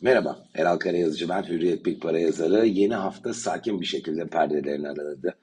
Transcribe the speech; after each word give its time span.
Merhaba, 0.00 0.48
Eral 0.54 0.76
Karayazıcı 0.76 1.28
ben, 1.28 1.42
Hürriyet 1.42 1.86
Big 1.86 2.02
Para 2.02 2.18
yazarı. 2.18 2.66
Yeni 2.66 2.94
hafta 2.94 3.34
sakin 3.34 3.80
bir 3.80 3.86
şekilde 3.86 4.26
perdelerini 4.26 4.88
araladı. 4.88 5.38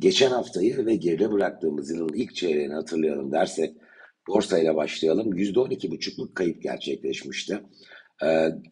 Geçen 0.00 0.30
haftayı 0.30 0.86
ve 0.86 0.96
geride 0.96 1.32
bıraktığımız 1.32 1.90
yılın 1.90 2.14
ilk 2.14 2.34
çeyreğini 2.34 2.74
hatırlayalım 2.74 3.32
dersek, 3.32 3.76
borsayla 4.28 4.76
başlayalım. 4.76 5.32
%12,5'luk 5.32 6.34
kayıp 6.34 6.62
gerçekleşmişti. 6.62 7.60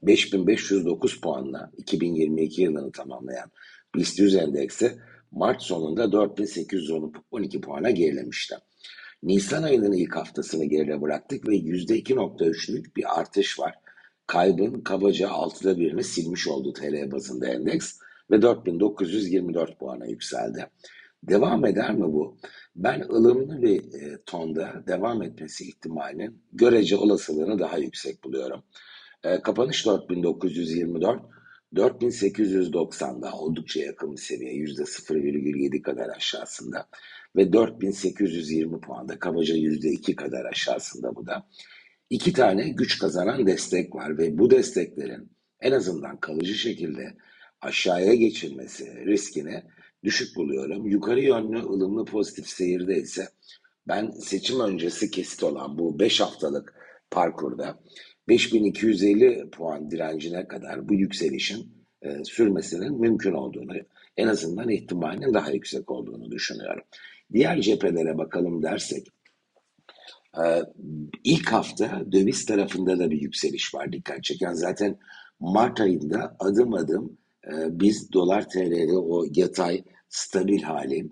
5509 0.03 1.21
puanla 1.21 1.71
2022 1.77 2.63
yılını 2.63 2.93
tamamlayan 2.93 3.51
BIST 3.95 4.19
100 4.19 4.35
endeksi 4.35 4.93
Mart 5.31 5.63
sonunda 5.63 6.13
4812 6.13 7.61
puana 7.61 7.91
gerilemişti. 7.91 8.55
Nisan 9.23 9.63
ayının 9.63 9.93
ilk 9.93 10.17
haftasını 10.17 10.65
geride 10.65 11.03
bıraktık 11.03 11.49
ve 11.49 11.57
%2.3'lük 11.57 12.97
bir 12.97 13.21
artış 13.21 13.59
var 13.59 13.75
kaybın 14.27 14.81
kabaca 14.81 15.31
altıda 15.31 15.79
birini 15.79 16.05
silmiş 16.05 16.49
oldu 16.49 16.73
TL 16.73 17.13
bazında 17.13 17.47
endeks 17.47 17.99
ve 18.31 18.43
4924 18.43 19.79
puana 19.79 20.07
yükseldi. 20.07 20.67
Devam 21.23 21.67
eder 21.67 21.95
mi 21.95 22.13
bu? 22.13 22.37
Ben 22.77 23.01
ılımlı 23.01 23.63
bir 23.63 23.79
e, 23.79 24.19
tonda 24.27 24.85
devam 24.87 25.23
etmesi 25.23 25.69
ihtimalinin 25.69 26.43
görece 26.53 26.97
olasılığını 26.97 27.59
daha 27.59 27.79
yüksek 27.79 28.25
buluyorum. 28.25 28.63
E, 29.25 29.43
kapanış 29.43 29.87
4924, 29.87 31.23
4890'da 31.75 33.33
oldukça 33.33 33.81
yakın 33.81 34.13
bir 34.13 34.21
seviye 34.21 34.53
%0,7 34.55 35.83
kadar 35.83 36.09
aşağısında 36.09 36.87
ve 37.37 37.53
4820 37.53 38.81
puanda 38.81 39.19
kabaca 39.19 39.55
%2 39.55 40.15
kadar 40.15 40.45
aşağısında 40.45 41.17
bu 41.17 41.27
da 41.27 41.47
iki 42.11 42.33
tane 42.33 42.69
güç 42.69 42.99
kazanan 42.99 43.47
destek 43.47 43.95
var 43.95 44.19
ve 44.19 44.39
bu 44.39 44.51
desteklerin 44.51 45.33
en 45.61 45.73
azından 45.73 46.21
kalıcı 46.21 46.55
şekilde 46.55 47.15
aşağıya 47.61 48.15
geçilmesi 48.15 49.07
riskini 49.07 49.63
düşük 50.05 50.37
buluyorum. 50.37 50.87
Yukarı 50.87 51.21
yönlü 51.21 51.59
ılımlı 51.59 52.05
pozitif 52.05 52.49
seyirde 52.49 52.97
ise 52.97 53.29
ben 53.89 54.11
seçim 54.11 54.61
öncesi 54.61 55.11
kesit 55.11 55.43
olan 55.43 55.79
bu 55.79 55.99
5 55.99 56.21
haftalık 56.21 56.75
parkurda 57.11 57.81
5250 58.29 59.51
puan 59.51 59.91
direncine 59.91 60.49
kadar 60.49 60.89
bu 60.89 60.95
yükselişin 60.95 61.87
e, 62.03 62.25
sürmesinin 62.25 63.01
mümkün 63.01 63.33
olduğunu, 63.33 63.73
en 64.17 64.29
azından 64.29 64.69
ihtimalinin 64.69 65.35
daha 65.35 65.51
yüksek 65.51 65.91
olduğunu 65.91 66.31
düşünüyorum. 66.31 66.85
Diğer 67.33 67.61
cephelere 67.61 68.19
bakalım 68.19 68.63
dersek, 68.63 69.07
ilk 71.25 71.53
hafta 71.53 72.05
döviz 72.13 72.45
tarafında 72.47 72.99
da 72.99 73.11
bir 73.11 73.21
yükseliş 73.21 73.75
var 73.75 73.93
dikkat 73.93 74.25
çeken. 74.25 74.53
Zaten 74.53 74.99
Mart 75.41 75.81
ayında 75.81 76.37
adım 76.39 76.75
adım 76.75 77.19
e, 77.47 77.81
biz 77.81 78.13
dolar 78.13 78.49
TL'de 78.49 78.99
o 78.99 79.25
yatay 79.35 79.85
stabil 80.09 80.63
hali 80.63 81.09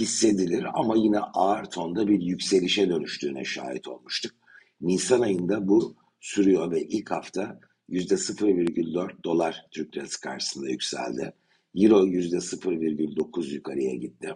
hissedilir 0.00 0.66
ama 0.74 0.96
yine 0.96 1.18
ağır 1.18 1.64
tonda 1.64 2.08
bir 2.08 2.20
yükselişe 2.20 2.88
dönüştüğüne 2.88 3.44
şahit 3.44 3.88
olmuştuk. 3.88 4.32
Nisan 4.80 5.20
ayında 5.20 5.68
bu 5.68 5.96
sürüyor 6.20 6.70
ve 6.70 6.82
ilk 6.82 7.10
hafta 7.10 7.60
%0,4 7.90 9.24
dolar 9.24 9.66
Türk 9.70 9.96
lirası 9.96 10.20
karşısında 10.20 10.68
yükseldi. 10.68 11.32
Euro 11.74 12.06
%0,9 12.06 13.54
yukarıya 13.54 13.94
gitti. 13.94 14.34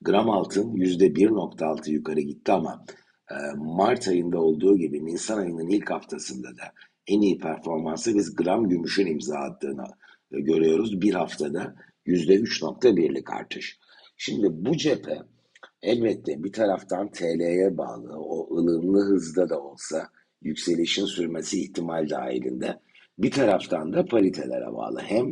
Gram 0.00 0.30
altın 0.30 0.74
%1.6 0.74 1.90
yukarı 1.90 2.20
gitti 2.20 2.52
ama 2.52 2.84
ee, 2.86 3.11
Mart 3.56 4.08
ayında 4.08 4.40
olduğu 4.40 4.78
gibi 4.78 5.06
Nisan 5.06 5.38
ayının 5.38 5.68
ilk 5.68 5.90
haftasında 5.90 6.48
da 6.48 6.72
en 7.06 7.20
iyi 7.20 7.38
performansı 7.38 8.14
biz 8.14 8.36
gram 8.36 8.68
gümüşün 8.68 9.06
imza 9.06 9.36
attığını 9.36 9.84
görüyoruz. 10.30 11.00
Bir 11.00 11.14
haftada 11.14 11.74
%3.1'lik 12.06 13.32
artış. 13.32 13.78
Şimdi 14.16 14.46
bu 14.50 14.76
cephe 14.76 15.18
elbette 15.82 16.44
bir 16.44 16.52
taraftan 16.52 17.10
TL'ye 17.10 17.78
bağlı 17.78 18.18
o 18.18 18.56
ılımlı 18.56 19.00
hızda 19.00 19.48
da 19.48 19.60
olsa 19.60 20.08
yükselişin 20.42 21.06
sürmesi 21.06 21.62
ihtimal 21.62 22.10
dahilinde 22.10 22.80
bir 23.18 23.30
taraftan 23.30 23.92
da 23.92 24.04
paritelere 24.04 24.72
bağlı. 24.72 25.00
Hem 25.00 25.28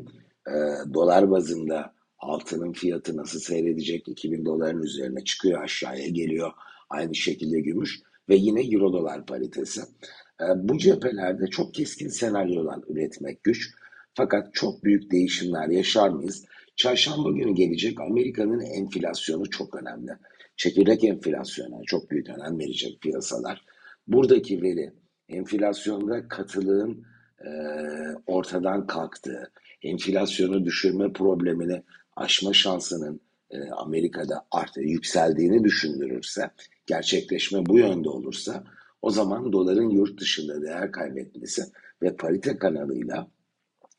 e, 0.47 0.55
dolar 0.95 1.31
bazında 1.31 1.95
altının 2.21 2.73
fiyatı 2.73 3.17
nasıl 3.17 3.41
seyredecek 3.41 4.09
2000 4.09 4.45
doların 4.45 4.83
üzerine 4.83 5.25
çıkıyor 5.25 5.63
aşağıya 5.63 6.09
geliyor 6.09 6.53
Aynı 6.91 7.15
şekilde 7.15 7.61
gümüş 7.61 8.01
ve 8.29 8.37
yine 8.37 8.63
euro 8.63 8.93
dolar 8.93 9.27
paritesi. 9.27 9.81
Ee, 10.41 10.45
bu 10.57 10.79
cephelerde 10.79 11.47
çok 11.47 11.75
keskin 11.75 12.09
senaryolar 12.09 12.79
üretmek 12.89 13.45
güç. 13.45 13.75
Fakat 14.15 14.55
çok 14.55 14.85
büyük 14.85 15.11
değişimler 15.11 15.69
yaşar 15.69 16.09
mıyız? 16.09 16.45
Çarşamba 16.77 17.31
günü 17.31 17.55
gelecek 17.55 18.01
Amerika'nın 18.01 18.61
enflasyonu 18.61 19.51
çok 19.51 19.83
önemli. 19.83 20.11
Çekirdek 20.57 21.05
enflasyona 21.05 21.77
çok 21.87 22.11
büyük 22.11 22.29
önem 22.29 22.59
verecek 22.59 23.01
piyasalar. 23.01 23.65
Buradaki 24.07 24.63
veri 24.63 24.93
enflasyonda 25.29 26.29
katılığın 26.29 27.05
e, 27.45 27.51
ortadan 28.27 28.87
kalktığı, 28.87 29.53
enflasyonu 29.83 30.65
düşürme 30.65 31.13
problemini 31.13 31.83
aşma 32.21 32.53
şansının 32.53 33.21
e, 33.51 33.71
Amerika'da 33.71 34.47
artık 34.51 34.85
yükseldiğini 34.85 35.65
düşündürürse 35.65 36.51
gerçekleşme 36.87 37.67
bu 37.67 37.79
yönde 37.79 38.09
olursa 38.09 38.65
o 39.03 39.11
zaman 39.11 39.53
doların 39.53 39.91
yurt 39.91 40.21
dışında 40.21 40.63
değer 40.63 40.93
kaybetmesi 40.93 41.63
ve 42.03 42.17
parite 42.17 42.59
kanalıyla 42.59 43.31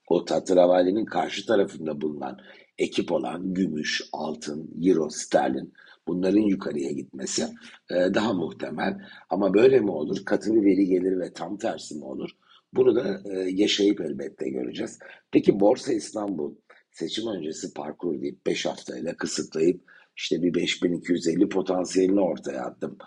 o 0.08 0.26
tatravalinin 0.26 1.06
karşı 1.06 1.46
tarafında 1.46 2.02
bulunan 2.02 2.38
ekip 2.78 3.12
olan 3.12 3.54
gümüş, 3.54 4.02
altın, 4.14 4.72
euro, 4.84 5.10
sterlin 5.10 5.74
bunların 6.08 6.42
yukarıya 6.42 6.92
gitmesi 6.92 7.44
e, 7.90 7.96
daha 8.14 8.34
muhtemel. 8.34 8.98
Ama 9.30 9.54
böyle 9.54 9.80
mi 9.80 9.92
olur? 9.92 10.26
Katı 10.26 10.54
bir 10.54 10.66
veri 10.66 10.86
gelir 10.86 11.20
ve 11.20 11.34
tam 11.34 11.58
tersi 11.58 11.96
mi 11.96 12.06
olur? 12.06 12.30
Bunu 12.74 12.96
da 12.96 13.22
e, 13.26 13.50
yaşayıp 13.50 14.02
elbette 14.02 14.50
göreceğiz. 14.50 15.00
Peki 15.32 15.60
Borsa 15.60 15.94
İstanbul 15.94 16.56
seçim 16.92 17.28
öncesi 17.28 17.74
parkur 17.74 18.22
deyip 18.22 18.46
5 18.46 18.66
haftayla 18.66 19.18
kısıtlayıp 19.18 19.82
işte 20.18 20.42
bir 20.42 20.54
5250 20.54 21.50
potansiyelini 21.50 22.22
ortaya 22.22 22.62
attım. 22.62 22.98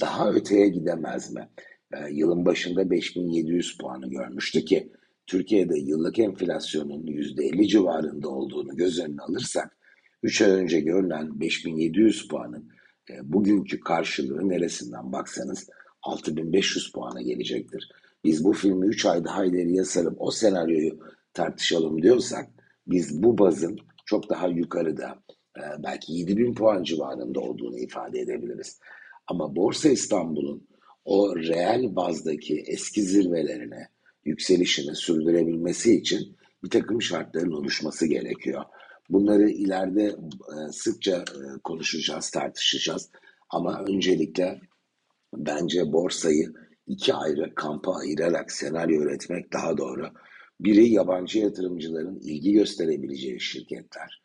Daha 0.00 0.30
öteye 0.30 0.68
gidemez 0.68 1.32
mi? 1.32 1.48
E, 1.92 1.96
yılın 2.10 2.46
başında 2.46 2.90
5700 2.90 3.78
puanı 3.78 4.10
görmüştü 4.10 4.64
ki 4.64 4.92
Türkiye'de 5.26 5.78
yıllık 5.78 6.18
enflasyonun 6.18 7.06
%50 7.06 7.68
civarında 7.68 8.28
olduğunu 8.28 8.76
göz 8.76 9.00
önüne 9.00 9.20
alırsak 9.20 9.76
3 10.22 10.42
ay 10.42 10.50
önce 10.50 10.80
görülen 10.80 11.40
5700 11.40 12.28
puanın 12.28 12.68
e, 13.10 13.14
bugünkü 13.32 13.80
karşılığı 13.80 14.48
neresinden 14.48 15.12
baksanız 15.12 15.68
6500 16.02 16.92
puana 16.92 17.22
gelecektir. 17.22 17.88
Biz 18.24 18.44
bu 18.44 18.52
filmi 18.52 18.86
3 18.86 19.06
ay 19.06 19.24
daha 19.24 19.44
ileriye 19.44 19.84
sarıp 19.84 20.14
o 20.18 20.30
senaryoyu 20.30 20.98
tartışalım 21.34 22.02
diyorsak 22.02 22.50
biz 22.88 23.22
bu 23.22 23.38
bazın 23.38 23.78
çok 24.06 24.28
daha 24.28 24.48
yukarıda 24.48 25.22
e, 25.58 25.62
belki 25.82 26.12
7000 26.12 26.54
puan 26.54 26.82
civarında 26.82 27.40
olduğunu 27.40 27.78
ifade 27.78 28.20
edebiliriz. 28.20 28.80
Ama 29.26 29.56
Borsa 29.56 29.88
İstanbul'un 29.88 30.68
o 31.04 31.36
reel 31.36 31.96
bazdaki 31.96 32.64
eski 32.66 33.02
zirvelerine 33.02 33.88
yükselişini 34.24 34.96
sürdürebilmesi 34.96 35.96
için 35.96 36.36
bir 36.64 36.70
takım 36.70 37.02
şartların 37.02 37.52
oluşması 37.52 38.06
gerekiyor. 38.06 38.64
Bunları 39.10 39.50
ileride 39.50 40.04
e, 40.04 40.72
sıkça 40.72 41.16
e, 41.16 41.58
konuşacağız, 41.64 42.30
tartışacağız. 42.30 43.10
Ama 43.50 43.84
öncelikle 43.88 44.60
bence 45.34 45.92
borsayı 45.92 46.52
iki 46.86 47.14
ayrı 47.14 47.54
kampa 47.54 47.94
ayırarak 47.94 48.52
senaryo 48.52 49.02
üretmek 49.02 49.52
daha 49.52 49.76
doğru. 49.76 50.10
Biri 50.60 50.88
yabancı 50.88 51.38
yatırımcıların 51.38 52.20
ilgi 52.20 52.52
gösterebileceği 52.52 53.40
şirketler. 53.40 54.22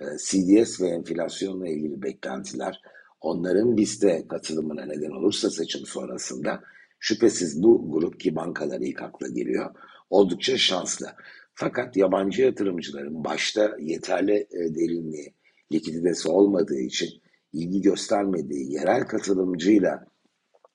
Ee, 0.00 0.04
CDS 0.04 0.80
ve 0.80 0.88
enflasyonla 0.88 1.68
ilgili 1.68 2.02
beklentiler 2.02 2.80
onların 3.20 3.76
BIST'e 3.76 4.28
katılımına 4.28 4.84
neden 4.84 5.10
olursa 5.10 5.50
seçim 5.50 5.86
sonrasında 5.86 6.62
şüphesiz 6.98 7.62
bu 7.62 7.92
grup 7.92 8.20
ki 8.20 8.36
bankalar 8.36 8.80
ilk 8.80 9.02
akla 9.02 9.28
geliyor 9.28 9.74
oldukça 10.10 10.58
şanslı. 10.58 11.06
Fakat 11.54 11.96
yabancı 11.96 12.42
yatırımcıların 12.42 13.24
başta 13.24 13.76
yeterli 13.80 14.34
e, 14.34 14.74
derinliği, 14.74 15.34
likiditesi 15.72 16.28
olmadığı 16.28 16.80
için 16.80 17.08
ilgi 17.52 17.80
göstermediği 17.80 18.72
yerel 18.72 19.02
katılımcıyla 19.06 20.06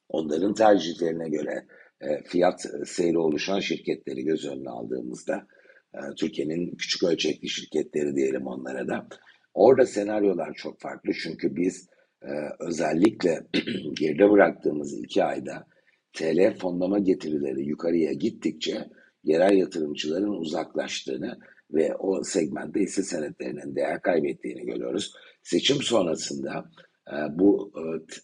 onların 0.10 0.54
tercihlerine 0.54 1.30
göre 1.30 1.68
e, 2.01 2.24
fiyat 2.24 2.66
seyri 2.86 3.18
oluşan 3.18 3.60
şirketleri 3.60 4.24
göz 4.24 4.46
önüne 4.46 4.69
aldığımızda 4.69 5.48
e, 5.94 6.00
Türkiye'nin 6.18 6.75
küçük 6.75 7.04
ölçekli 7.04 7.50
şirketleri 7.50 8.16
diyelim 8.16 8.48
onlara 8.48 8.88
da. 8.88 9.07
Orada 9.54 9.86
senaryolar 9.86 10.54
çok 10.54 10.80
farklı 10.80 11.12
çünkü 11.24 11.56
biz 11.56 11.90
e, 12.24 12.31
özellikle 12.60 13.48
geride 13.94 14.31
bıraktığımız 14.31 14.94
iki 14.94 15.24
ayda 15.24 15.68
TL 16.13 16.57
fonlama 16.57 17.00
getirileri 17.00 17.66
yukarıya 17.66 18.13
gittikçe 18.13 18.86
yerel 19.24 19.57
yatırımcıların 19.57 20.40
uzaklaştığını 20.40 21.40
ve 21.72 21.95
o 21.95 22.24
segmentte 22.24 22.80
hisse 22.80 23.04
senetlerinin 23.04 23.75
değer 23.75 24.02
kaybettiğini 24.02 24.66
görüyoruz. 24.66 25.13
Seçim 25.44 25.81
sonrasında 25.81 26.72
e, 27.07 27.16
bu 27.40 27.72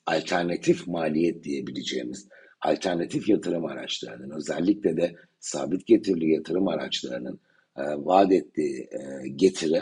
alternatif 0.06 0.88
maliyet 0.88 1.44
diyebileceğimiz 1.44 2.28
alternatif 2.65 3.29
yatırım 3.29 3.65
araçlarının 3.65 4.35
özellikle 4.35 4.97
de 4.97 5.15
sabit 5.39 5.88
getirili 5.88 6.31
yatırım 6.31 6.67
araçlarının 6.67 7.39
e, 7.77 7.81
vaat 7.81 8.31
ettiği 8.31 8.89
getiri 9.35 9.81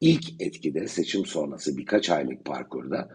ilk 0.00 0.42
etkide 0.42 0.88
seçim 0.88 1.26
sonrası 1.26 1.76
birkaç 1.76 2.10
aylık 2.10 2.44
parkurda 2.44 3.08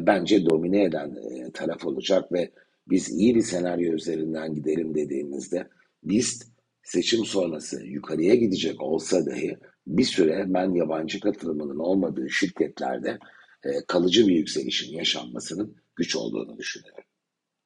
bence 0.00 0.46
domine 0.46 0.84
eden 0.84 1.16
taraf 1.54 1.86
olacak 1.86 2.32
ve 2.32 2.50
biz 2.88 3.10
iyi 3.10 3.34
bir 3.34 3.42
senaryo 3.42 3.92
üzerinden 3.92 4.54
gidelim 4.54 4.94
dediğimizde 4.94 5.68
BIST 6.02 6.46
seçim 6.82 7.24
sonrası 7.24 7.86
yukarıya 7.86 8.34
gidecek 8.34 8.82
olsa 8.82 9.26
dahi 9.26 9.58
bir 9.86 10.04
süre 10.04 10.44
ben 10.48 10.74
yabancı 10.74 11.20
katılımının 11.20 11.78
olmadığı 11.78 12.30
şirketlerde 12.30 13.18
e, 13.64 13.70
kalıcı 13.88 14.26
bir 14.26 14.34
yükselişin 14.34 14.96
yaşanmasının 14.96 15.76
güç 15.96 16.16
olduğunu 16.16 16.58
düşünüyorum. 16.58 17.04